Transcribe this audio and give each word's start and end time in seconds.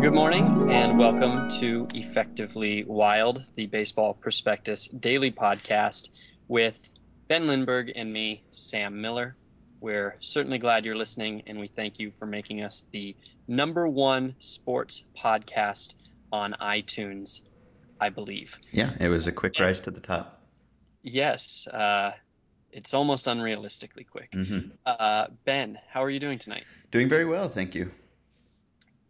Good 0.00 0.14
morning, 0.14 0.70
and 0.70 0.98
welcome 0.98 1.48
to 1.60 1.86
Effectively 1.94 2.84
Wild, 2.86 3.44
the 3.54 3.66
Baseball 3.66 4.14
Prospectus 4.14 4.88
daily 4.88 5.30
podcast 5.30 6.08
with 6.48 6.90
Ben 7.28 7.46
Lindbergh 7.46 7.92
and 7.94 8.10
me, 8.12 8.42
Sam 8.50 9.00
Miller. 9.00 9.36
We're 9.80 10.16
certainly 10.20 10.58
glad 10.58 10.84
you're 10.84 10.96
listening, 10.96 11.42
and 11.46 11.60
we 11.60 11.66
thank 11.68 11.98
you 11.98 12.10
for 12.12 12.26
making 12.26 12.62
us 12.62 12.86
the 12.92 13.14
number 13.46 13.86
one 13.86 14.34
sports 14.38 15.04
podcast 15.18 15.94
on 16.32 16.54
iTunes, 16.60 17.42
I 18.00 18.08
believe. 18.08 18.58
Yeah, 18.72 18.92
it 18.98 19.08
was 19.08 19.26
a 19.26 19.32
quick 19.32 19.54
And- 19.56 19.66
rise 19.66 19.80
to 19.80 19.90
the 19.90 20.00
top. 20.00 20.40
Yes, 21.02 21.66
uh, 21.68 22.12
it's 22.72 22.94
almost 22.94 23.26
unrealistically 23.26 24.08
quick. 24.08 24.30
hmm 24.32 24.60
Uh, 24.86 25.26
ben, 25.44 25.78
how 25.90 26.02
are 26.04 26.10
you 26.10 26.20
doing 26.20 26.38
tonight? 26.38 26.64
Doing 26.90 27.08
very 27.08 27.24
well, 27.26 27.48
thank 27.48 27.74
you. 27.74 27.90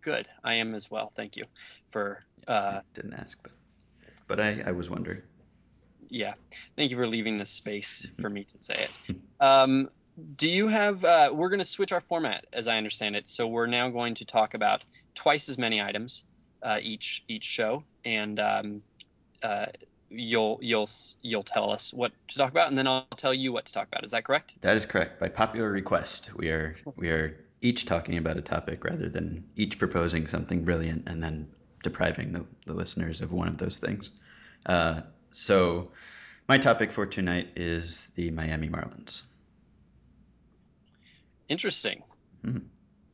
Good. 0.02 0.26
I 0.44 0.54
am 0.54 0.74
as 0.74 0.90
well. 0.90 1.12
Thank 1.16 1.36
you 1.36 1.44
for 1.92 2.24
uh, 2.48 2.80
I 2.80 2.82
didn't 2.94 3.14
ask, 3.14 3.38
but 3.42 3.52
but 4.28 4.40
I, 4.40 4.62
I 4.66 4.72
was 4.72 4.88
wondering. 4.88 5.22
yeah 6.08 6.34
thank 6.76 6.90
you 6.90 6.96
for 6.96 7.06
leaving 7.06 7.38
this 7.38 7.50
space 7.50 8.06
for 8.20 8.30
me 8.30 8.44
to 8.44 8.58
say 8.58 8.74
it 8.88 9.16
um, 9.40 9.88
do 10.36 10.48
you 10.48 10.68
have 10.68 11.04
uh, 11.04 11.30
we're 11.32 11.48
going 11.48 11.58
to 11.60 11.64
switch 11.64 11.92
our 11.92 12.00
format 12.00 12.44
as 12.52 12.66
i 12.68 12.76
understand 12.76 13.16
it 13.16 13.28
so 13.28 13.46
we're 13.46 13.66
now 13.66 13.88
going 13.88 14.14
to 14.14 14.24
talk 14.24 14.54
about 14.54 14.82
twice 15.14 15.48
as 15.48 15.58
many 15.58 15.80
items 15.80 16.24
uh, 16.62 16.78
each 16.82 17.22
each 17.28 17.44
show 17.44 17.84
and 18.04 18.38
um, 18.40 18.82
uh, 19.42 19.66
you'll 20.10 20.58
you'll 20.62 20.82
s- 20.84 21.16
you'll 21.22 21.42
tell 21.44 21.70
us 21.70 21.92
what 21.92 22.12
to 22.28 22.38
talk 22.38 22.50
about 22.50 22.68
and 22.68 22.76
then 22.76 22.86
i'll 22.86 23.06
tell 23.16 23.32
you 23.34 23.52
what 23.52 23.66
to 23.66 23.72
talk 23.72 23.88
about 23.88 24.04
is 24.04 24.10
that 24.10 24.24
correct 24.24 24.52
That 24.62 24.76
is 24.76 24.84
correct. 24.86 25.20
By 25.20 25.28
popular 25.28 25.70
request, 25.70 26.30
we 26.36 26.48
are 26.48 26.74
we 26.96 27.08
are 27.10 27.44
each 27.62 27.84
talking 27.86 28.16
about 28.16 28.36
a 28.36 28.42
topic 28.42 28.84
rather 28.84 29.08
than 29.08 29.44
each 29.56 29.78
proposing 29.78 30.26
something 30.26 30.64
brilliant 30.64 31.08
and 31.08 31.22
then 31.22 31.48
depriving 31.82 32.32
the, 32.32 32.44
the 32.66 32.72
listeners 32.74 33.20
of 33.20 33.32
one 33.32 33.48
of 33.48 33.58
those 33.58 33.78
things. 33.78 34.10
Uh, 34.66 35.00
so, 35.30 35.90
my 36.48 36.58
topic 36.58 36.92
for 36.92 37.06
tonight 37.06 37.48
is 37.56 38.06
the 38.16 38.30
Miami 38.30 38.68
Marlins. 38.68 39.22
interesting 41.48 42.02
Mhm. 42.46 42.62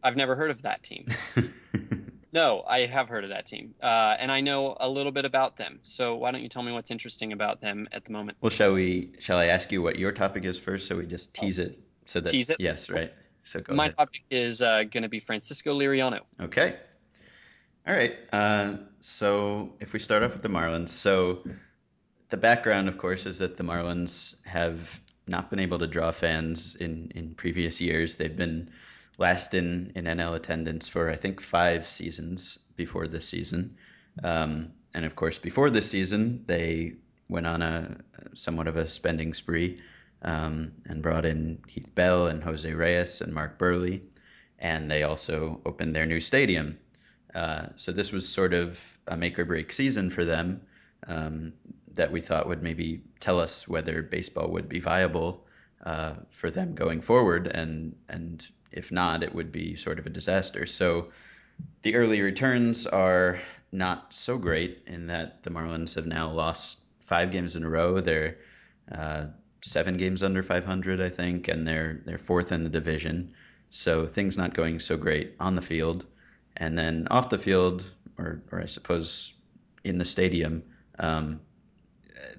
i've 0.02 0.14
never 0.14 0.36
heard 0.36 0.50
of 0.50 0.60
that 0.62 0.82
team 0.82 1.06
no 2.32 2.62
i 2.68 2.84
have 2.84 3.08
heard 3.08 3.24
of 3.24 3.30
that 3.30 3.46
team 3.46 3.74
uh, 3.82 4.14
and 4.18 4.30
i 4.30 4.42
know 4.42 4.76
a 4.78 4.88
little 4.88 5.10
bit 5.10 5.24
about 5.24 5.56
them 5.56 5.80
so 5.82 6.16
why 6.16 6.30
don't 6.30 6.42
you 6.42 6.48
tell 6.50 6.62
me 6.62 6.70
what's 6.70 6.90
interesting 6.90 7.32
about 7.32 7.62
them 7.62 7.88
at 7.92 8.04
the 8.04 8.12
moment 8.12 8.36
well, 8.42 8.50
shall 8.50 8.74
we? 8.74 9.14
Shall 9.18 9.38
I 9.38 9.46
ask 9.46 9.72
you 9.72 9.80
what 9.82 9.98
your 9.98 10.12
topic 10.12 10.44
is 10.44 10.58
first, 10.58 10.86
so 10.86 10.96
we 10.96 11.06
just 11.06 11.34
tease 11.34 11.58
it? 11.58 11.80
So 12.04 12.20
that 12.20 12.30
Tease 12.30 12.50
it? 12.50 12.58
yes, 12.60 12.90
right. 12.90 13.12
So 13.46 13.60
go 13.60 13.74
My 13.74 13.86
ahead. 13.86 13.96
topic 13.96 14.22
is 14.30 14.60
uh, 14.60 14.82
going 14.82 15.04
to 15.04 15.08
be 15.08 15.20
Francisco 15.20 15.78
Liriano. 15.78 16.20
Okay. 16.40 16.76
All 17.86 17.94
right. 17.94 18.16
Uh, 18.32 18.76
so 19.00 19.74
if 19.78 19.92
we 19.92 20.00
start 20.00 20.24
off 20.24 20.32
with 20.32 20.42
the 20.42 20.48
Marlins, 20.48 20.88
so 20.88 21.44
the 22.28 22.36
background, 22.36 22.88
of 22.88 22.98
course, 22.98 23.24
is 23.24 23.38
that 23.38 23.56
the 23.56 23.62
Marlins 23.62 24.34
have 24.44 25.00
not 25.28 25.48
been 25.48 25.60
able 25.60 25.78
to 25.78 25.86
draw 25.86 26.10
fans 26.10 26.74
in, 26.74 27.12
in 27.14 27.34
previous 27.34 27.80
years. 27.80 28.16
They've 28.16 28.36
been 28.36 28.70
last 29.16 29.54
in, 29.54 29.92
in 29.94 30.04
NL 30.06 30.34
attendance 30.34 30.88
for, 30.88 31.08
I 31.08 31.16
think, 31.16 31.40
five 31.40 31.88
seasons 31.88 32.58
before 32.74 33.06
this 33.06 33.28
season. 33.28 33.76
Um, 34.24 34.72
and 34.92 35.04
of 35.04 35.14
course, 35.14 35.38
before 35.38 35.70
this 35.70 35.88
season, 35.88 36.44
they 36.46 36.94
went 37.28 37.46
on 37.46 37.62
a 37.62 37.98
somewhat 38.34 38.66
of 38.66 38.76
a 38.76 38.88
spending 38.88 39.34
spree 39.34 39.80
um, 40.22 40.72
and 40.86 41.02
brought 41.02 41.26
in 41.26 41.58
Heath 41.68 41.94
Bell 41.94 42.26
and 42.26 42.42
Jose 42.42 42.72
Reyes 42.72 43.20
and 43.20 43.32
Mark 43.32 43.58
Buehrle. 43.58 44.02
And 44.58 44.90
they 44.90 45.02
also 45.02 45.60
opened 45.66 45.94
their 45.94 46.06
new 46.06 46.20
stadium. 46.20 46.78
Uh, 47.34 47.66
so 47.76 47.92
this 47.92 48.12
was 48.12 48.28
sort 48.28 48.54
of 48.54 48.80
a 49.06 49.16
make 49.16 49.38
or 49.38 49.44
break 49.44 49.70
season 49.72 50.10
for 50.10 50.24
them 50.24 50.62
um, 51.06 51.52
that 51.92 52.12
we 52.12 52.20
thought 52.20 52.48
would 52.48 52.62
maybe 52.62 53.02
tell 53.20 53.40
us 53.40 53.68
whether 53.68 54.02
baseball 54.02 54.48
would 54.48 54.68
be 54.68 54.80
viable 54.80 55.46
uh, 55.84 56.14
for 56.30 56.50
them 56.50 56.74
going 56.74 57.00
forward, 57.02 57.46
and 57.46 57.94
and 58.08 58.44
if 58.72 58.90
not, 58.90 59.22
it 59.22 59.34
would 59.34 59.52
be 59.52 59.76
sort 59.76 59.98
of 59.98 60.06
a 60.06 60.10
disaster. 60.10 60.66
So 60.66 61.12
the 61.82 61.94
early 61.94 62.20
returns 62.20 62.86
are 62.86 63.38
not 63.72 64.12
so 64.12 64.38
great 64.38 64.82
in 64.86 65.08
that 65.08 65.42
the 65.42 65.50
Marlins 65.50 65.94
have 65.94 66.06
now 66.06 66.30
lost 66.30 66.78
five 67.00 67.30
games 67.30 67.56
in 67.56 67.64
a 67.64 67.68
row. 67.68 68.00
They're 68.00 68.38
uh, 68.90 69.26
seven 69.66 69.96
games 69.96 70.22
under 70.22 70.42
500, 70.42 71.00
I 71.00 71.08
think, 71.08 71.48
and 71.48 71.66
they're 71.66 72.00
they're 72.04 72.18
fourth 72.18 72.52
in 72.52 72.64
the 72.64 72.70
division. 72.70 73.34
So 73.70 74.06
things 74.06 74.36
not 74.36 74.54
going 74.54 74.80
so 74.80 74.96
great 74.96 75.34
on 75.40 75.56
the 75.56 75.62
field, 75.62 76.06
and 76.56 76.78
then 76.78 77.08
off 77.10 77.30
the 77.30 77.38
field, 77.38 77.88
or 78.16 78.42
or 78.52 78.62
I 78.62 78.66
suppose 78.66 79.34
in 79.84 79.98
the 79.98 80.04
stadium, 80.04 80.62
um, 80.98 81.40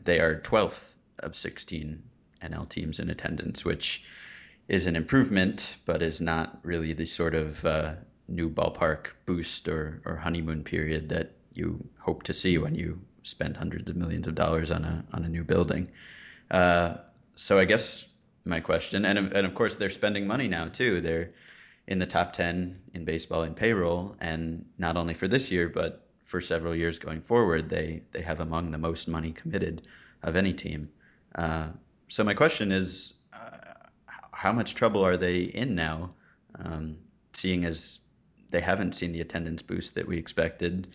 they 0.03 0.19
are 0.19 0.41
12th 0.41 0.95
of 1.19 1.35
16 1.35 2.03
NL 2.41 2.69
teams 2.69 2.99
in 2.99 3.09
attendance, 3.09 3.63
which 3.63 4.03
is 4.67 4.85
an 4.85 4.95
improvement, 4.95 5.75
but 5.85 6.01
is 6.01 6.19
not 6.21 6.59
really 6.63 6.93
the 6.93 7.05
sort 7.05 7.35
of 7.35 7.63
uh, 7.65 7.93
new 8.27 8.49
ballpark 8.49 9.11
boost 9.25 9.67
or, 9.69 10.01
or 10.05 10.17
honeymoon 10.17 10.63
period 10.63 11.09
that 11.09 11.31
you 11.53 11.87
hope 11.99 12.23
to 12.23 12.33
see 12.33 12.57
when 12.57 12.75
you 12.75 13.01
spend 13.23 13.57
hundreds 13.57 13.89
of 13.89 13.95
millions 13.95 14.27
of 14.27 14.35
dollars 14.35 14.71
on 14.71 14.83
a 14.85 15.05
on 15.13 15.23
a 15.23 15.29
new 15.29 15.43
building. 15.43 15.89
Uh, 16.49 16.97
so 17.37 17.59
I 17.59 17.65
guess 17.65 18.07
my 18.45 18.59
question, 18.61 19.05
and 19.05 19.17
and 19.17 19.45
of 19.45 19.53
course 19.53 19.75
they're 19.75 19.91
spending 19.91 20.25
money 20.25 20.47
now 20.47 20.67
too. 20.67 21.01
They're 21.01 21.33
in 21.85 21.99
the 21.99 22.05
top 22.05 22.33
10 22.33 22.81
in 22.93 23.05
baseball 23.05 23.43
in 23.43 23.53
payroll, 23.53 24.17
and 24.19 24.65
not 24.77 24.97
only 24.97 25.13
for 25.13 25.27
this 25.27 25.51
year, 25.51 25.69
but 25.69 26.05
for 26.25 26.41
several 26.41 26.75
years 26.75 26.99
going 26.99 27.21
forward, 27.21 27.69
they 27.69 28.01
they 28.11 28.21
have 28.21 28.39
among 28.39 28.71
the 28.71 28.79
most 28.79 29.07
money 29.07 29.31
committed 29.31 29.83
of 30.23 30.35
any 30.35 30.53
team. 30.53 30.89
Uh, 31.35 31.67
so 32.07 32.23
my 32.23 32.33
question 32.33 32.71
is, 32.71 33.13
uh, 33.31 33.57
how 34.31 34.51
much 34.51 34.73
trouble 34.73 35.05
are 35.05 35.17
they 35.17 35.41
in 35.41 35.75
now, 35.75 36.15
um, 36.57 36.97
seeing 37.33 37.65
as 37.65 37.99
they 38.49 38.61
haven't 38.61 38.93
seen 38.93 39.11
the 39.11 39.21
attendance 39.21 39.61
boost 39.61 39.93
that 39.95 40.07
we 40.07 40.17
expected? 40.17 40.87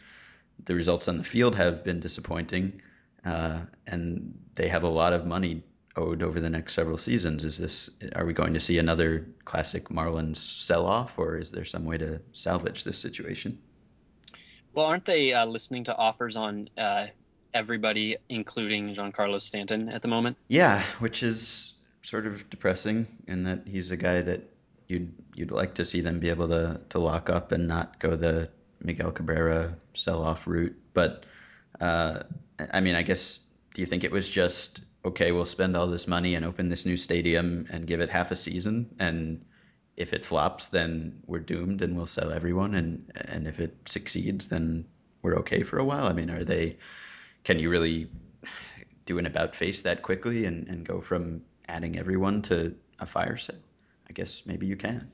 The 0.65 0.75
results 0.75 1.07
on 1.07 1.19
the 1.19 1.25
field 1.25 1.55
have 1.55 1.85
been 1.85 2.01
disappointing, 2.01 2.83
uh, 3.25 3.61
and 3.87 4.39
they 4.55 4.69
have 4.69 4.83
a 4.83 4.89
lot 4.89 5.13
of 5.13 5.25
money 5.25 5.63
owed 5.97 6.23
over 6.23 6.41
the 6.41 6.51
next 6.51 6.75
several 6.75 6.99
seasons. 6.99 7.45
Is 7.45 7.59
this 7.59 7.91
are 8.15 8.25
we 8.25 8.33
going 8.33 8.55
to 8.55 8.61
see 8.61 8.79
another 8.79 9.27
classic 9.45 9.89
Marlins 9.89 10.37
sell 10.37 10.87
off, 10.87 11.19
or 11.19 11.39
is 11.39 11.51
there 11.51 11.65
some 11.65 11.85
way 11.85 11.99
to 11.99 12.21
salvage 12.33 12.85
this 12.85 12.99
situation? 12.99 13.59
Well, 14.75 14.87
aren't 14.87 15.05
they 15.05 15.33
uh, 15.33 15.45
listening 15.47 15.85
to 15.85 15.97
offers 15.97 16.37
on 16.37 16.71
uh, 16.79 17.09
everybody, 17.53 18.17
including 18.29 18.95
Giancarlo 18.95 19.41
Stanton, 19.41 19.91
at 19.91 20.01
the 20.01 20.09
moment? 20.09 20.39
Yeah, 20.49 20.83
which 20.99 21.23
is 21.23 21.75
sort 22.01 22.27
of 22.27 22.49
depressing 22.51 23.07
in 23.29 23.45
that 23.45 23.67
he's 23.67 23.91
a 23.91 23.97
guy 23.97 24.23
that 24.23 24.43
you'd 24.89 25.13
you'd 25.35 25.53
like 25.53 25.75
to 25.75 25.85
see 25.85 26.01
them 26.01 26.21
be 26.21 26.31
able 26.31 26.49
to 26.49 26.81
to 26.91 26.99
lock 26.99 27.31
up 27.31 27.53
and 27.53 27.69
not 27.69 27.99
go 27.99 28.17
the 28.17 28.51
Miguel 28.81 29.13
Cabrera 29.13 29.77
sell 29.95 30.23
off 30.23 30.47
route. 30.47 30.77
But 30.95 31.27
uh, 31.81 32.23
I 32.73 32.81
mean, 32.81 32.95
I 32.95 33.03
guess 33.03 33.41
do 33.75 33.83
you 33.83 33.87
think 33.87 34.05
it 34.05 34.11
was 34.11 34.29
just 34.29 34.81
okay? 35.05 35.33
We'll 35.33 35.45
spend 35.45 35.77
all 35.77 35.87
this 35.87 36.07
money 36.07 36.35
and 36.35 36.45
open 36.45 36.69
this 36.69 36.87
new 36.87 36.97
stadium 36.97 37.67
and 37.71 37.87
give 37.87 38.01
it 38.01 38.11
half 38.11 38.31
a 38.31 38.37
season, 38.37 38.95
and 38.99 39.45
if 39.97 40.13
it 40.13 40.25
flops, 40.25 40.67
then 40.67 41.23
we're 41.27 41.41
doomed 41.41 41.83
and 41.83 41.97
we'll 41.97 42.07
sell 42.07 42.33
everyone, 42.33 42.75
and 42.75 43.13
and 43.15 43.47
if 43.47 43.61
it 43.61 43.77
succeeds, 43.87 44.49
then 44.49 44.87
we're 45.23 45.39
okay 45.39 45.63
for 45.63 45.79
a 45.79 45.85
while. 45.85 46.07
I 46.07 46.13
mean, 46.13 46.31
are 46.31 46.45
they? 46.45 46.79
Can 47.45 47.59
you 47.59 47.71
really 47.71 48.09
do 49.07 49.19
an 49.19 49.27
about 49.27 49.55
face 49.55 49.83
that 49.83 50.03
quickly 50.03 50.45
and, 50.45 50.69
and 50.69 50.87
go 50.87 51.01
from 51.01 51.43
adding 51.69 51.99
everyone 51.99 52.43
to 52.43 52.75
a 53.01 53.07
fire 53.07 53.37
sale? 53.37 53.57
I 54.09 54.13
guess 54.13 54.45
maybe 54.47 54.67
you 54.67 54.77
can. 54.77 55.11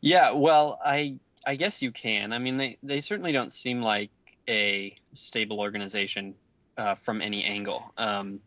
Yeah, 0.00 0.32
well, 0.32 0.78
I 0.84 1.18
I 1.46 1.56
guess 1.56 1.82
you 1.82 1.92
can. 1.92 2.32
I 2.32 2.38
mean, 2.38 2.56
they 2.56 2.78
they 2.82 3.00
certainly 3.00 3.32
don't 3.32 3.52
seem 3.52 3.82
like 3.82 4.10
a 4.48 4.96
stable 5.12 5.60
organization 5.60 6.34
uh, 6.76 6.94
from 6.94 7.20
any 7.20 7.44
angle. 7.44 7.92
Um, 7.96 8.40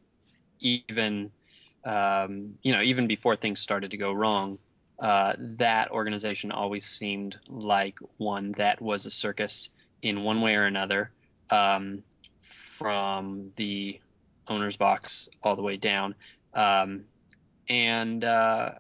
even 0.60 1.32
um, 1.86 2.56
you 2.64 2.74
know, 2.74 2.82
even 2.82 3.08
before 3.08 3.36
things 3.36 3.60
started 3.60 3.92
to 3.92 3.98
go 3.98 4.12
wrong, 4.12 4.58
uh, 5.00 5.34
that 5.38 5.92
organization 5.92 6.52
always 6.52 6.86
seemed 6.86 7.38
like 7.48 8.00
one 8.18 8.52
that 8.54 8.82
was 8.82 9.06
a 9.06 9.12
circus 9.12 9.70
in 10.02 10.24
one 10.24 10.42
way 10.42 10.56
or 10.56 10.66
another, 10.66 11.12
um, 11.52 12.02
from 12.42 13.52
the 13.56 14.00
owner's 14.48 14.78
box 14.78 15.30
all 15.44 15.56
the 15.56 15.62
way 15.62 15.78
down. 15.78 16.16
Um, 16.54 17.04
and 17.70 18.24
uh, 18.24 18.72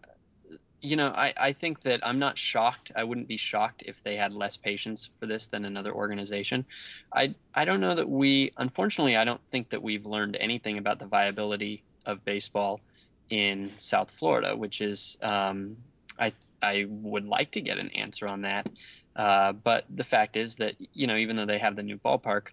you 0.85 0.95
know, 0.95 1.07
I, 1.07 1.33
I 1.35 1.53
think 1.53 1.81
that 1.81 2.05
I'm 2.05 2.19
not 2.19 2.37
shocked. 2.37 2.91
I 2.95 3.03
wouldn't 3.03 3.27
be 3.27 3.37
shocked 3.37 3.83
if 3.85 4.01
they 4.03 4.15
had 4.15 4.33
less 4.33 4.55
patience 4.55 5.09
for 5.15 5.25
this 5.25 5.47
than 5.47 5.65
another 5.65 5.93
organization. 5.93 6.65
I 7.13 7.33
I 7.53 7.65
don't 7.65 7.81
know 7.81 7.95
that 7.95 8.09
we, 8.09 8.51
unfortunately, 8.57 9.17
I 9.17 9.25
don't 9.25 9.41
think 9.49 9.69
that 9.71 9.81
we've 9.81 10.05
learned 10.05 10.37
anything 10.39 10.77
about 10.77 10.99
the 10.99 11.07
viability 11.07 11.83
of 12.05 12.23
baseball 12.23 12.81
in 13.29 13.71
South 13.77 14.11
Florida, 14.11 14.55
which 14.55 14.81
is 14.81 15.17
um, 15.21 15.77
I 16.19 16.33
I 16.61 16.85
would 16.87 17.25
like 17.25 17.51
to 17.51 17.61
get 17.61 17.79
an 17.79 17.89
answer 17.89 18.27
on 18.27 18.43
that. 18.43 18.69
Uh, 19.15 19.53
but 19.53 19.85
the 19.89 20.03
fact 20.03 20.37
is 20.37 20.57
that 20.57 20.75
you 20.93 21.07
know 21.07 21.17
even 21.17 21.35
though 21.35 21.45
they 21.45 21.59
have 21.59 21.75
the 21.75 21.83
new 21.83 21.97
ballpark, 21.97 22.47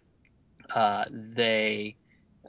uh, 0.74 1.04
they 1.10 1.96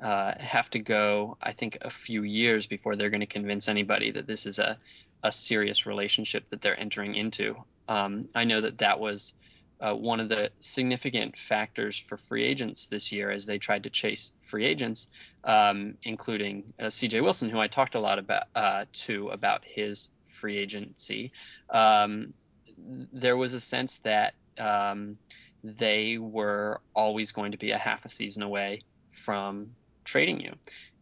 uh, 0.02 0.34
have 0.40 0.70
to 0.72 0.80
go. 0.80 1.38
I 1.42 1.52
think 1.52 1.80
a 1.82 1.90
few 1.90 2.24
years 2.24 2.68
before 2.68 2.96
they're 2.96 3.10
going 3.10 3.22
to 3.22 3.28
convince 3.28 3.68
anybody 3.68 4.12
that 4.12 4.28
this 4.28 4.46
is 4.46 4.60
a 4.60 4.78
a 5.24 5.32
serious 5.32 5.86
relationship 5.86 6.50
that 6.50 6.62
they're 6.62 6.80
entering 6.80 7.16
into. 7.16 7.56
Um, 7.88 8.30
I 8.36 8.44
know 8.44 8.62
that 8.62 8.80
that 8.80 9.00
was 9.00 9.34
uh, 9.80 9.94
one 9.94 10.20
of 10.20 10.30
the 10.30 10.50
significant 10.60 11.38
factors 11.38 11.98
for 11.98 12.18
free 12.18 12.44
agents 12.44 12.88
this 12.88 13.12
year 13.12 13.32
as 13.32 13.46
they 13.46 13.58
tried 13.58 13.84
to 13.84 13.90
chase 13.90 14.34
free 14.42 14.66
agents, 14.66 15.08
um, 15.44 15.96
including 16.04 16.74
uh, 16.80 16.90
C.J. 16.90 17.22
Wilson, 17.22 17.50
who 17.50 17.60
I 17.60 17.68
talked 17.68 17.96
a 17.96 18.00
lot 18.00 18.20
about 18.20 18.44
uh, 18.56 18.86
to 18.94 19.30
about 19.30 19.64
his 19.66 20.10
free 20.26 20.58
agency. 20.58 21.32
Um, 21.70 22.34
there 22.78 23.36
was 23.36 23.54
a 23.54 23.60
sense 23.60 24.00
that 24.00 24.36
um, 24.58 25.18
they 25.64 26.18
were 26.18 26.80
always 26.96 27.32
going 27.32 27.52
to 27.52 27.58
be 27.58 27.72
a 27.72 27.78
half 27.78 28.06
a 28.06 28.10
season 28.10 28.44
away 28.44 28.82
from 29.10 29.72
trading 30.06 30.40
you, 30.40 30.54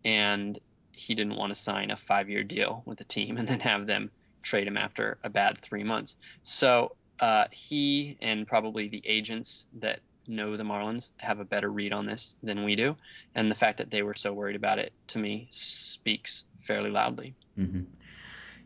and 0.04 0.58
he 1.02 1.16
didn't 1.16 1.36
want 1.36 1.52
to 1.54 1.60
sign 1.60 1.92
a 1.92 1.96
five-year 1.96 2.44
deal 2.44 2.84
with 2.86 2.98
the 2.98 3.04
team 3.04 3.38
and 3.38 3.48
then 3.48 3.60
have 3.60 3.86
them 3.88 4.12
trade 4.44 4.68
him 4.68 4.78
after 4.78 5.18
a 5.24 5.30
bad 5.30 5.58
three 5.58 5.84
months. 5.84 6.16
So 6.44 6.96
uh, 7.20 7.46
he 7.52 8.18
and 8.22 8.48
probably 8.48 8.88
the 8.88 9.02
agents 9.06 9.68
that 9.80 10.00
know 10.28 10.56
the 10.56 10.64
Marlins 10.64 11.12
have 11.18 11.40
a 11.40 11.46
better 11.46 11.70
read 11.70 11.94
on 11.94 12.06
this 12.06 12.36
than 12.44 12.64
we 12.64 12.76
do, 12.76 12.96
and 13.36 13.50
the 13.50 13.56
fact 13.56 13.78
that 13.78 13.92
they 13.92 14.04
were 14.04 14.14
so 14.14 14.34
worried 14.34 14.56
about 14.56 14.80
it 14.80 14.94
to 15.08 15.20
me 15.20 15.48
speaks 15.52 16.46
fairly 16.62 16.92
loudly. 16.92 17.34
Mm-hmm. 17.58 17.82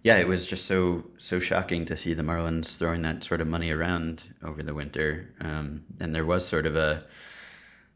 Yeah, 0.04 0.18
it 0.18 0.28
was 0.28 0.46
just 0.46 0.66
so 0.66 1.06
so 1.18 1.40
shocking 1.40 1.86
to 1.86 1.98
see 1.98 2.14
the 2.14 2.24
Marlins 2.24 2.78
throwing 2.78 3.02
that 3.04 3.24
sort 3.24 3.42
of 3.42 3.48
money 3.48 3.72
around 3.72 4.24
over 4.44 4.62
the 4.62 4.74
winter, 4.74 5.34
um, 5.42 5.84
and 6.00 6.14
there 6.14 6.26
was 6.26 6.48
sort 6.48 6.66
of 6.66 6.76
a 6.76 7.06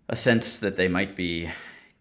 a 0.08 0.16
sense 0.16 0.60
that 0.60 0.76
they 0.76 0.88
might 0.88 1.16
be 1.16 1.50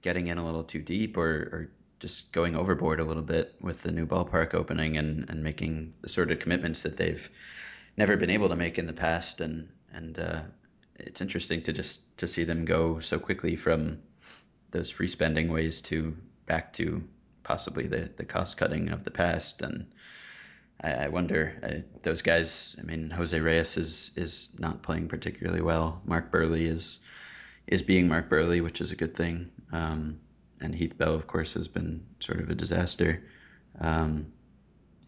getting 0.01 0.29
in 0.29 0.39
a 0.39 0.45
little 0.45 0.65
too 0.65 0.81
deep 0.81 1.17
or, 1.17 1.29
or 1.29 1.71
just 2.01 2.33
going 2.33 2.55
overboard 2.55 3.01
a 3.01 3.05
little 3.05 3.23
bit 3.23 3.55
with 3.61 3.83
the 3.83 3.93
new 3.93 4.07
ballpark 4.07 4.55
opening 4.55 4.97
and, 4.97 5.29
and 5.29 5.43
making 5.43 5.95
the 6.01 6.09
sort 6.09 6.31
of 6.31 6.39
commitments 6.39 6.83
that 6.83 6.97
they've 6.97 7.29
never 7.97 8.17
been 8.17 8.31
able 8.31 8.49
to 8.49 8.57
make 8.57 8.79
in 8.79 8.87
the 8.87 8.93
past. 8.93 9.41
And 9.41 9.69
and 9.93 10.19
uh, 10.19 10.43
it's 10.97 11.21
interesting 11.21 11.63
to 11.63 11.73
just 11.73 12.19
to 12.19 12.29
see 12.29 12.45
them 12.45 12.65
go 12.65 12.99
so 13.01 13.19
quickly 13.19 13.57
from 13.57 13.99
those 14.71 14.91
free 14.91 15.09
spending 15.09 15.49
ways 15.49 15.83
to 15.83 16.17
back 16.47 16.73
to 16.75 17.03
possibly 17.43 17.87
the, 17.87 18.11
the 18.17 18.25
cost 18.25 18.57
cutting 18.57 18.91
of 18.91 19.05
the 19.05 19.11
past. 19.11 19.63
And 19.63 19.87
I, 20.81 20.93
I 20.93 21.09
wonder 21.09 21.59
uh, 21.63 21.99
those 22.03 22.23
guys. 22.23 22.77
I 22.79 22.83
mean, 22.83 23.11
Jose 23.11 23.39
Reyes 23.39 23.77
is 23.77 24.13
is 24.17 24.51
not 24.59 24.83
playing 24.83 25.09
particularly 25.09 25.63
well. 25.63 26.01
Mark 26.05 26.31
Buehrle 26.31 26.61
is 26.61 27.01
is 27.67 27.83
being 27.83 28.09
Mark 28.09 28.31
Buehrle, 28.31 28.63
which 28.63 28.81
is 28.81 28.93
a 28.93 28.97
good 28.97 29.15
thing. 29.15 29.51
Um, 29.73 30.21
and 30.61 30.75
Heath 30.75 30.97
Bell, 30.97 31.15
of 31.15 31.27
course, 31.27 31.55
has 31.55 31.69
been 31.69 32.05
sort 32.21 32.41
of 32.41 32.51
a 32.51 32.55
disaster. 32.55 33.21
Um, 33.81 34.33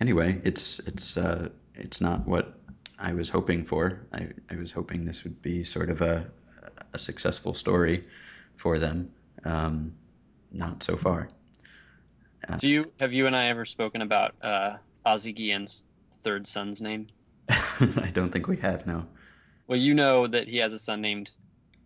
anyway, 0.00 0.40
it's 0.44 0.78
it's 0.80 1.16
uh, 1.16 1.48
it's 1.74 2.00
not 2.00 2.26
what 2.26 2.54
I 2.98 3.14
was 3.14 3.28
hoping 3.28 3.64
for. 3.64 4.00
I, 4.12 4.28
I 4.50 4.56
was 4.56 4.72
hoping 4.72 5.04
this 5.04 5.24
would 5.24 5.42
be 5.42 5.64
sort 5.64 5.90
of 5.90 6.02
a 6.02 6.30
a 6.92 6.98
successful 6.98 7.54
story 7.54 8.02
for 8.56 8.78
them. 8.78 9.10
Um, 9.44 9.94
not 10.52 10.82
so 10.82 10.96
far. 10.96 11.28
Uh, 12.46 12.56
Do 12.56 12.68
you 12.68 12.92
have 12.98 13.12
you 13.12 13.26
and 13.26 13.36
I 13.36 13.46
ever 13.46 13.64
spoken 13.64 14.02
about 14.02 14.34
uh, 14.42 14.76
Ozzie 15.04 15.32
Guillen's 15.32 15.84
third 16.18 16.46
son's 16.46 16.82
name? 16.82 17.08
I 17.48 18.10
don't 18.12 18.30
think 18.30 18.46
we 18.46 18.56
have. 18.58 18.86
No. 18.86 19.06
Well, 19.66 19.78
you 19.78 19.94
know 19.94 20.26
that 20.26 20.48
he 20.48 20.58
has 20.58 20.72
a 20.72 20.78
son 20.78 21.00
named 21.00 21.30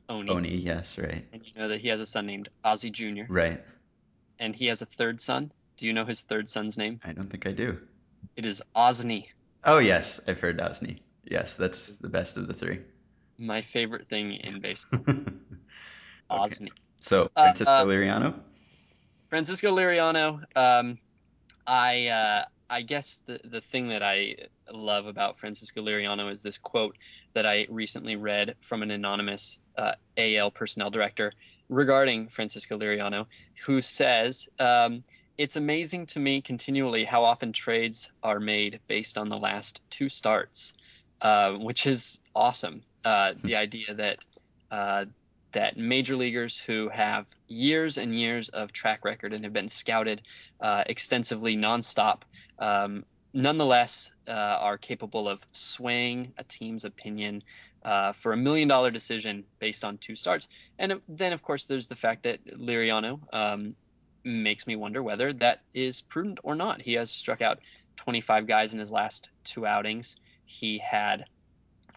Oney. 0.09 0.31
Oney, 0.31 0.57
yes, 0.57 0.99
right. 0.99 1.25
And 1.33 1.43
you 1.45 1.53
know 1.57 1.69
that 1.69 1.81
he 1.81 1.89
has 1.89 2.01
a 2.01 2.07
son 2.07 2.27
named 2.27 2.49
Ozzy 2.65 2.93
Jr. 2.93 3.25
Right. 3.29 3.63
And 4.39 4.55
he 4.55 4.67
has 4.67 4.83
a 4.83 4.87
third 4.87 5.21
son. 5.21 5.53
Do 5.77 5.87
you 5.87 5.93
know 5.93 6.05
his 6.05 6.23
third 6.23 6.49
son's 6.49 6.77
name? 6.77 7.01
I 7.05 7.13
don't 7.13 7.29
think 7.29 7.47
I 7.47 7.53
do. 7.53 7.79
It 8.37 8.45
is 8.45 8.63
Ozney. 8.77 9.29
Oh 9.65 9.79
yes, 9.79 10.21
I've 10.27 10.39
heard 10.39 10.59
Ozney. 10.59 11.01
Yes, 11.25 11.55
that's 11.55 11.89
the 11.89 12.09
best 12.09 12.37
of 12.37 12.47
the 12.47 12.55
three. 12.55 12.81
My 13.39 13.63
favorite 13.63 14.09
thing 14.09 14.33
in 14.35 14.61
baseball. 14.61 15.01
Ozney. 16.31 16.71
So 17.01 17.31
Francisco 17.35 17.75
uh, 17.75 17.83
uh, 17.83 17.85
Liriano. 17.85 18.35
Francisco 19.31 19.75
Liriano. 19.75 20.43
Um, 20.55 20.99
I 21.67 22.07
uh, 22.07 22.45
I 22.71 22.83
guess 22.83 23.23
the 23.27 23.41
the 23.45 23.61
thing 23.61 23.89
that 23.89 24.03
I 24.03 24.37
love 24.73 25.07
about 25.07 25.39
Francisco 25.39 25.83
Liriano 25.83 26.31
is 26.33 26.43
this 26.43 26.59
quote 26.59 26.97
that 27.35 27.47
I 27.47 27.67
recently 27.69 28.17
read 28.17 28.55
from 28.61 28.83
an 28.83 28.91
anonymous 28.91 29.61
uh, 29.77 29.93
AL 30.17 30.51
personnel 30.51 30.91
director 30.91 31.33
regarding 31.69 32.29
Francisco 32.29 32.79
Liriano, 32.79 33.27
who 33.65 33.83
says, 33.83 34.49
um, 34.59 35.03
It's 35.39 35.57
amazing 35.57 36.07
to 36.07 36.21
me 36.21 36.41
continually 36.41 37.05
how 37.05 37.25
often 37.25 37.53
trades 37.53 38.11
are 38.23 38.41
made 38.41 38.81
based 38.89 39.19
on 39.19 39.29
the 39.29 39.39
last 39.39 39.81
two 39.91 40.09
starts, 40.09 40.75
uh, 41.21 41.53
which 41.53 41.87
is 41.87 42.21
awesome. 42.35 42.83
Uh, 43.05 43.35
the 43.43 43.57
idea 43.57 43.95
that 43.95 44.25
uh, 44.71 45.05
that 45.53 45.77
major 45.77 46.17
leaguers 46.17 46.59
who 46.59 46.89
have 46.89 47.29
years 47.47 47.97
and 47.97 48.19
years 48.19 48.49
of 48.51 48.73
track 48.73 49.05
record 49.05 49.33
and 49.33 49.45
have 49.45 49.53
been 49.53 49.69
scouted 49.69 50.21
uh, 50.61 50.83
extensively 50.87 51.57
nonstop 51.57 52.23
um, 52.59 53.05
nonetheless 53.33 54.13
uh, 54.29 54.33
are 54.61 54.79
capable 54.79 55.29
of 55.29 55.41
swaying 55.53 56.33
a 56.39 56.45
team's 56.45 56.85
opinion 56.85 57.43
uh, 57.85 58.13
for 58.13 58.33
a 58.33 58.37
million 58.37 58.69
dollar 58.69 58.91
decision 58.91 59.45
based 59.59 59.85
on 59.85 59.99
two 59.99 60.17
starts. 60.17 60.49
And 60.79 61.01
then, 61.09 61.33
of 61.33 61.43
course, 61.43 61.67
there's 61.67 61.89
the 61.89 61.97
fact 61.97 62.23
that 62.25 62.45
Liriano 62.47 63.21
um, 63.33 63.77
makes 64.25 64.67
me 64.67 64.77
wonder 64.77 65.03
whether 65.03 65.33
that 65.35 65.61
is 65.75 66.01
prudent 66.01 66.39
or 66.43 66.55
not. 66.55 66.81
He 66.81 66.95
has 66.95 67.11
struck 67.11 67.43
out 67.43 67.61
25 67.97 68.47
guys 68.47 68.73
in 68.73 68.79
his 68.81 68.91
last 68.91 69.29
two 69.45 69.67
outings. 69.67 70.17
He 70.47 70.79
had 70.79 71.27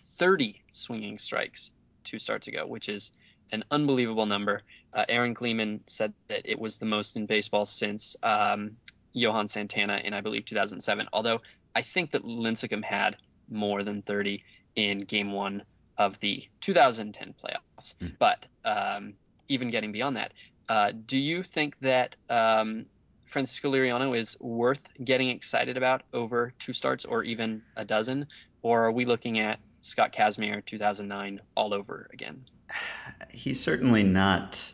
30 0.02 0.62
swinging 0.72 1.18
strikes 1.18 1.72
two 2.04 2.20
starts 2.20 2.48
ago, 2.48 2.66
which 2.68 2.90
is 2.90 3.12
an 3.52 3.64
unbelievable 3.72 4.26
number. 4.26 4.62
Uh, 4.94 5.06
Aaron 5.08 5.34
Gleeman 5.34 5.82
said 5.88 6.14
that 6.28 6.42
it 6.46 6.60
was 6.60 6.78
the 6.78 6.86
most 6.86 7.16
in 7.16 7.26
baseball 7.26 7.66
since 7.66 8.16
um, 8.24 8.78
Johan 9.14 9.48
Santana 9.48 10.02
in, 10.04 10.14
I 10.14 10.22
believe, 10.22 10.46
2007. 10.46 11.08
Although 11.14 11.42
I 11.74 11.82
think 11.82 12.12
that 12.12 12.24
Lincecum 12.24 12.84
had 12.84 13.18
more 13.50 13.84
than 13.84 14.02
30 14.02 14.44
in 14.76 15.00
game 15.00 15.32
one 15.32 15.64
of 15.98 16.20
the 16.20 16.48
2010 16.62 17.34
playoffs. 17.44 17.96
Mm. 18.02 18.14
But 18.20 18.46
um, 18.66 19.14
even 19.48 19.72
getting 19.72 19.92
beyond 19.92 20.18
that, 20.18 20.34
uh, 20.70 20.92
do 21.06 21.18
you 21.18 21.44
think 21.44 21.80
that 21.80 22.16
um, 22.30 22.86
Francisco 23.26 23.72
Liriano 23.72 24.18
is 24.18 24.38
worth 24.40 24.92
getting 25.04 25.30
excited 25.30 25.78
about 25.78 26.04
over 26.14 26.54
two 26.60 26.74
starts 26.74 27.06
or 27.06 27.24
even 27.24 27.62
a 27.76 27.86
dozen? 27.86 28.28
Or 28.62 28.86
are 28.86 28.92
we 28.92 29.06
looking 29.06 29.40
at 29.40 29.60
Scott 29.82 30.14
Kazmir 30.14 30.66
2009 30.66 31.40
all 31.56 31.74
over 31.74 32.10
again? 32.12 32.46
He's 33.32 33.62
certainly 33.62 34.04
not. 34.04 34.72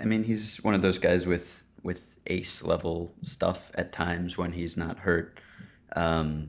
I 0.00 0.04
mean, 0.04 0.24
he's 0.24 0.62
one 0.62 0.74
of 0.74 0.82
those 0.82 0.98
guys 0.98 1.26
with 1.26 1.64
with 1.82 2.02
ace 2.26 2.62
level 2.62 3.12
stuff 3.22 3.70
at 3.74 3.92
times 3.92 4.36
when 4.36 4.50
he's 4.50 4.76
not 4.76 4.98
hurt, 4.98 5.38
um, 5.94 6.48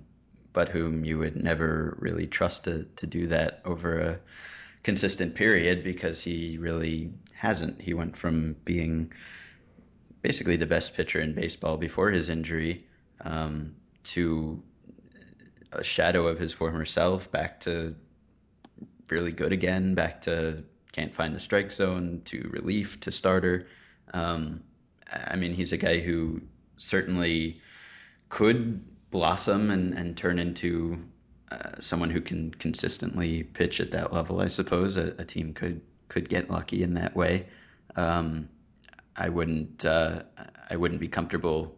but 0.56 0.70
whom 0.70 1.04
you 1.04 1.20
would 1.20 1.36
never 1.36 1.98
really 2.00 2.28
trust 2.28 2.64
to, 2.64 2.86
to 2.96 3.06
do 3.06 3.28
that 3.28 3.62
over 3.66 4.00
a 4.00 4.20
consistent 4.84 5.36
period 5.36 5.84
because 5.84 6.22
he 6.22 6.58
really 6.58 7.12
hasn't. 7.34 7.82
He 7.82 7.94
went 7.94 8.16
from 8.16 8.56
being 8.64 9.12
basically 10.22 10.56
the 10.56 10.66
best 10.66 10.96
pitcher 10.96 11.20
in 11.20 11.34
baseball 11.34 11.76
before 11.76 12.10
his 12.10 12.30
injury 12.30 12.88
um, 13.20 13.76
to 14.06 14.64
a 15.74 15.84
shadow 15.84 16.28
of 16.28 16.40
his 16.40 16.54
former 16.54 16.86
self 16.86 17.30
back 17.30 17.60
to 17.62 17.94
really 19.10 19.34
good 19.34 19.52
again, 19.52 19.94
back 19.94 20.22
to 20.22 20.64
can't 20.94 21.14
find 21.14 21.36
the 21.36 21.40
strike 21.42 21.74
zone 21.74 22.22
to 22.24 22.50
relief 22.54 23.02
to 23.02 23.12
starter. 23.12 23.68
Um, 24.14 24.64
I 25.12 25.36
mean, 25.36 25.54
he's 25.54 25.74
a 25.74 25.78
guy 25.78 26.00
who 26.00 26.44
certainly 26.78 27.60
could 28.30 28.95
blossom 29.16 29.72
and, 29.72 29.94
and 29.94 30.18
turn 30.18 30.38
into 30.38 31.02
uh, 31.50 31.80
someone 31.80 32.10
who 32.10 32.20
can 32.20 32.52
consistently 32.52 33.44
pitch 33.44 33.80
at 33.80 33.92
that 33.92 34.12
level. 34.12 34.42
I 34.42 34.50
suppose 34.50 34.98
a, 34.98 35.16
a 35.18 35.24
team 35.24 35.54
could 35.54 35.80
could 36.10 36.28
get 36.28 36.50
lucky 36.50 36.84
in 36.84 36.96
that 36.96 37.16
way. 37.16 37.48
Um, 37.96 38.50
I 39.16 39.30
wouldn't 39.30 39.86
uh, 39.86 40.24
I 40.70 40.76
wouldn't 40.76 41.00
be 41.00 41.08
comfortable 41.08 41.78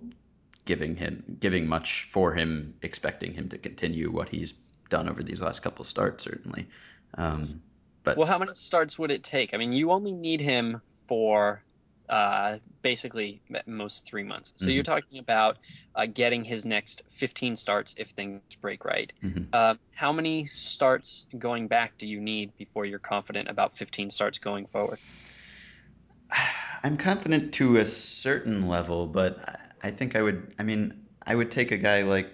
giving 0.66 0.96
him 0.96 1.38
giving 1.40 1.68
much 1.68 2.08
for 2.10 2.34
him, 2.34 2.74
expecting 2.82 3.36
him 3.36 3.50
to 3.50 3.60
continue 3.60 4.10
what 4.10 4.30
he's 4.30 4.56
done 4.90 5.08
over 5.08 5.22
these 5.22 5.40
last 5.40 5.62
couple 5.62 5.86
starts. 5.86 6.24
Certainly. 6.24 6.68
Um, 7.20 7.62
but 8.04 8.18
well, 8.18 8.26
how 8.26 8.40
many 8.40 8.56
starts 8.56 8.98
would 8.98 9.12
it 9.12 9.24
take? 9.24 9.54
I 9.54 9.58
mean, 9.58 9.74
you 9.74 9.92
only 9.92 10.12
need 10.12 10.42
him 10.42 10.82
for 11.08 11.62
uh, 12.10 12.58
basically 12.84 13.42
most 13.66 14.08
three 14.08 14.24
months. 14.24 14.54
So 14.56 14.70
Mhm. 14.70 14.74
you're 14.76 14.84
talking 14.84 15.20
about 15.20 15.58
uh, 15.96 16.06
getting 16.06 16.44
his 16.44 16.66
next 16.66 17.02
15 17.12 17.56
starts 17.56 17.94
if 17.98 18.10
things 18.12 18.42
break 18.62 18.86
right. 18.86 19.12
Mhm. 19.24 19.48
Uh, 19.54 19.76
how 19.92 20.12
many 20.12 20.46
starts 20.46 21.28
going 21.38 21.68
back 21.68 21.98
do 21.98 22.06
you 22.06 22.20
need 22.20 22.52
before 22.58 22.86
you're 22.86 23.00
confident 23.00 23.50
about 23.50 23.78
15 23.78 24.10
starts 24.10 24.40
going 24.40 24.68
forward? 24.68 25.00
I'm 26.84 26.98
confident 26.98 27.54
to 27.56 27.78
a 27.78 27.86
certain 27.86 28.68
level, 28.68 29.08
but 29.08 29.38
I, 29.82 29.88
I 29.88 29.92
think 29.92 30.16
I 30.16 30.22
would. 30.22 30.54
I 30.60 30.64
mean, 30.64 31.08
I 31.26 31.36
would 31.36 31.52
take 31.52 31.72
a 31.72 31.78
guy 31.78 32.04
like 32.04 32.34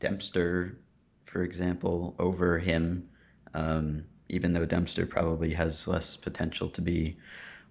Dempster, 0.00 0.78
for 1.24 1.42
example, 1.42 2.14
over 2.18 2.58
him. 2.58 3.10
Um, 3.54 4.04
even 4.28 4.52
though 4.54 4.64
Dempster 4.64 5.06
probably 5.06 5.52
has 5.54 5.86
less 5.86 6.16
potential 6.16 6.70
to 6.70 6.82
be 6.82 7.18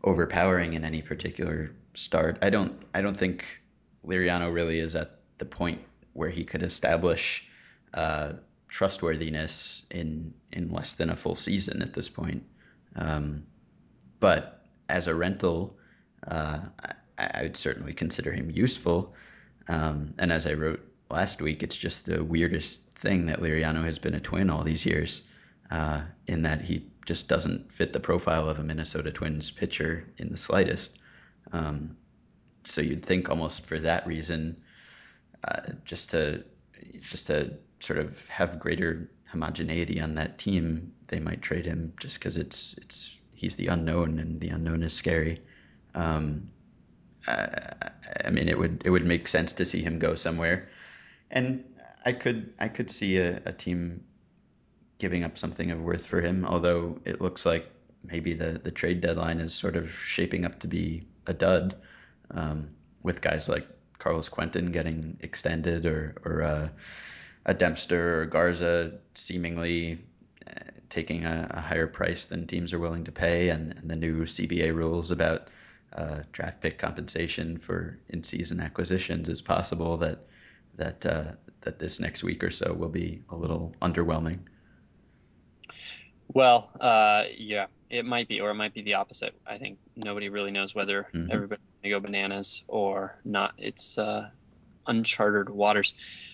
overpowering 0.03 0.73
in 0.73 0.83
any 0.83 1.01
particular 1.01 1.71
start, 1.93 2.39
I 2.41 2.49
don't. 2.49 2.81
I 2.93 3.01
don't 3.01 3.17
think 3.17 3.45
Liriano 4.05 4.53
really 4.53 4.79
is 4.79 4.95
at 4.95 5.19
the 5.37 5.45
point 5.45 5.81
where 6.13 6.29
he 6.29 6.43
could 6.43 6.63
establish 6.63 7.47
uh, 7.93 8.33
trustworthiness 8.67 9.83
in 9.91 10.33
in 10.51 10.69
less 10.69 10.95
than 10.95 11.09
a 11.09 11.15
full 11.15 11.35
season 11.35 11.81
at 11.81 11.93
this 11.93 12.09
point. 12.09 12.43
Um, 12.95 13.43
but 14.19 14.65
as 14.89 15.07
a 15.07 15.15
rental, 15.15 15.77
uh, 16.27 16.59
I, 17.17 17.29
I 17.39 17.43
would 17.43 17.57
certainly 17.57 17.93
consider 17.93 18.31
him 18.31 18.49
useful. 18.51 19.15
Um, 19.67 20.13
and 20.17 20.31
as 20.31 20.45
I 20.45 20.53
wrote 20.53 20.81
last 21.09 21.41
week, 21.41 21.63
it's 21.63 21.77
just 21.77 22.05
the 22.05 22.23
weirdest 22.23 22.81
thing 22.95 23.27
that 23.27 23.39
Liriano 23.39 23.83
has 23.85 23.99
been 23.99 24.15
a 24.15 24.19
twin 24.19 24.49
all 24.49 24.63
these 24.63 24.85
years, 24.85 25.21
uh, 25.69 26.01
in 26.27 26.43
that 26.43 26.61
he 26.61 26.90
just 27.05 27.27
doesn't 27.27 27.73
fit 27.73 27.93
the 27.93 27.99
profile 27.99 28.49
of 28.49 28.59
a 28.59 28.63
Minnesota 28.63 29.11
Twins 29.11 29.51
pitcher 29.51 30.07
in 30.17 30.29
the 30.29 30.37
slightest. 30.37 30.97
Um, 31.51 31.97
so 32.63 32.81
you'd 32.81 33.05
think 33.05 33.29
almost 33.29 33.65
for 33.65 33.79
that 33.79 34.05
reason, 34.07 34.61
uh, 35.43 35.61
just 35.85 36.11
to 36.11 36.43
just 37.01 37.27
to 37.27 37.57
sort 37.79 37.99
of 37.99 38.27
have 38.27 38.59
greater 38.59 39.09
homogeneity 39.25 39.99
on 39.99 40.15
that 40.15 40.37
team, 40.37 40.93
they 41.07 41.19
might 41.19 41.41
trade 41.41 41.65
him 41.65 41.93
just 41.99 42.19
because 42.19 42.37
it's 42.37 42.75
it's 42.77 43.19
he's 43.33 43.55
the 43.55 43.67
unknown 43.67 44.19
and 44.19 44.37
the 44.37 44.49
unknown 44.49 44.83
is 44.83 44.93
scary. 44.93 45.41
Um, 45.95 46.51
I, 47.27 47.89
I 48.25 48.29
mean, 48.29 48.49
it 48.49 48.57
would 48.57 48.83
it 48.85 48.89
would 48.89 49.05
make 49.05 49.27
sense 49.27 49.53
to 49.53 49.65
see 49.65 49.81
him 49.81 49.99
go 49.99 50.15
somewhere, 50.15 50.69
and 51.29 51.63
I 52.05 52.13
could 52.13 52.53
I 52.59 52.67
could 52.67 52.89
see 52.89 53.17
a, 53.17 53.41
a 53.45 53.53
team 53.53 54.03
giving 55.01 55.23
up 55.23 55.35
something 55.35 55.71
of 55.71 55.81
worth 55.81 56.05
for 56.05 56.21
him. 56.21 56.45
Although 56.45 56.99
it 57.05 57.19
looks 57.19 57.43
like 57.43 57.65
maybe 58.03 58.35
the 58.35 58.51
the 58.51 58.71
trade 58.71 59.01
deadline 59.01 59.39
is 59.39 59.53
sort 59.53 59.75
of 59.75 59.91
shaping 59.91 60.45
up 60.45 60.59
to 60.59 60.67
be 60.67 61.07
a 61.25 61.33
dud, 61.33 61.75
um, 62.29 62.69
with 63.01 63.19
guys 63.19 63.49
like 63.49 63.67
Carlos 63.97 64.29
Quentin 64.29 64.71
getting 64.71 65.17
extended 65.21 65.87
or 65.87 66.15
or 66.23 66.43
uh, 66.43 66.69
a 67.47 67.53
Dempster 67.55 68.21
or 68.21 68.25
Garza 68.27 68.99
seemingly 69.15 70.05
uh, 70.47 70.69
taking 70.89 71.25
a, 71.25 71.47
a, 71.49 71.59
higher 71.59 71.87
price 71.87 72.25
than 72.25 72.45
teams 72.45 72.71
are 72.71 72.79
willing 72.79 73.05
to 73.05 73.11
pay, 73.11 73.49
and, 73.49 73.73
and 73.75 73.89
the 73.89 73.95
new 73.95 74.25
CBA 74.25 74.75
rules 74.75 75.09
about 75.09 75.47
uh, 75.93 76.19
draft 76.31 76.61
pick 76.61 76.77
compensation 76.77 77.57
for 77.57 77.97
in-season 78.07 78.59
acquisitions, 78.59 79.29
it's 79.29 79.41
possible 79.41 79.97
that 79.97 80.19
that 80.75 81.03
uh, 81.07 81.31
that 81.61 81.79
this 81.79 81.99
next 81.99 82.23
week 82.23 82.43
or 82.43 82.51
so 82.51 82.71
will 82.71 82.89
be 82.89 83.23
a 83.31 83.35
little 83.35 83.73
underwhelming. 83.81 84.39
Well, 86.33 86.69
uh, 86.79 87.25
yeah, 87.37 87.67
it 87.89 88.05
might 88.05 88.27
be, 88.27 88.39
or 88.41 88.49
it 88.49 88.55
might 88.55 88.73
be 88.73 88.81
the 88.81 88.95
opposite. 88.95 89.35
I 89.45 89.57
think 89.57 89.77
nobody 89.95 90.29
really 90.29 90.51
knows 90.51 90.73
whether 90.73 91.03
mm-hmm. 91.13 91.31
everybody's 91.31 91.63
going 91.81 91.83
to 91.83 91.89
go 91.89 91.99
bananas 91.99 92.63
or 92.67 93.19
not. 93.25 93.53
It's 93.57 93.97
uh, 93.97 94.29
uncharted 94.87 95.49
waters. 95.49 95.93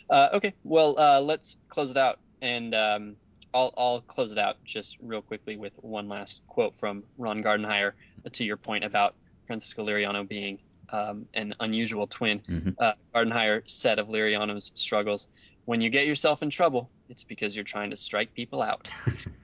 Uh, 0.10 0.30
okay, 0.34 0.54
well, 0.64 0.98
uh, 1.00 1.20
let's 1.20 1.58
close 1.70 1.92
it 1.92 1.98
out, 1.98 2.20
and 2.42 2.74
um, 2.76 3.16
I'll 3.54 3.74
I'll 3.78 4.02
close 4.02 4.32
it 4.32 4.38
out 4.38 4.64
just 4.64 4.98
real 5.02 5.22
quickly 5.22 5.58
with 5.58 5.74
one 5.82 6.08
last 6.08 6.42
quote 6.48 6.76
from 6.76 7.04
Ron 7.18 7.44
Gardenhire 7.44 7.94
to 8.32 8.44
your 8.44 8.58
point 8.58 8.84
about 8.84 9.16
Francisco 9.48 9.86
Liriano 9.86 10.28
being 10.28 10.60
um, 10.92 11.26
an 11.34 11.56
unusual 11.60 12.08
twin. 12.08 12.40
Mm-hmm. 12.40 12.70
Uh, 12.78 12.94
Gardenhire 13.14 13.70
said 13.70 14.00
of 14.00 14.08
Liriano's 14.08 14.72
struggles, 14.76 15.28
"When 15.66 15.82
you 15.82 15.90
get 15.90 16.06
yourself 16.06 16.44
in 16.44 16.50
trouble, 16.50 16.90
it's 17.10 17.24
because 17.24 17.56
you're 17.56 17.66
trying 17.66 17.90
to 17.90 17.96
strike 17.96 18.34
people 18.34 18.62
out." 18.62 18.90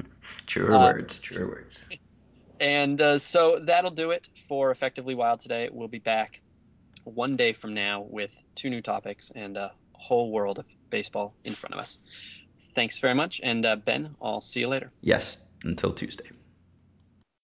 truer 0.45 0.73
uh, 0.73 0.93
words, 0.93 1.19
truer 1.19 1.47
words. 1.47 1.83
And 2.59 3.01
uh, 3.01 3.19
so 3.19 3.59
that'll 3.61 3.91
do 3.91 4.11
it 4.11 4.29
for 4.47 4.71
Effectively 4.71 5.15
Wild 5.15 5.41
today. 5.41 5.69
We'll 5.69 5.89
be 5.89 5.99
back 5.99 6.39
one 7.03 7.35
day 7.35 7.51
from 7.51 7.73
now 7.73 8.05
with 8.09 8.31
two 8.55 8.69
new 8.69 8.81
topics 8.81 9.31
and 9.35 9.57
a 9.57 9.73
whole 9.91 10.31
world 10.31 10.59
of 10.59 10.65
baseball 10.89 11.35
in 11.43 11.55
front 11.55 11.73
of 11.73 11.79
us. 11.81 11.97
Thanks 12.73 12.99
very 12.99 13.15
much. 13.15 13.41
And 13.43 13.65
uh, 13.65 13.75
Ben, 13.75 14.15
I'll 14.21 14.39
see 14.39 14.61
you 14.61 14.69
later. 14.69 14.91
Yes, 15.01 15.37
until 15.65 15.91
Tuesday. 15.91 16.29